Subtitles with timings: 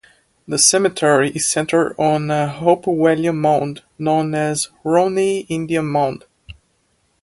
[0.47, 6.25] The cemetery is centered on a Hopewellian mound, known as the Romney Indian Mound.